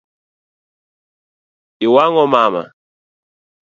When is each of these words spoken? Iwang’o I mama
Iwang’o 1.85 2.21
I 2.27 2.31
mama 2.33 2.63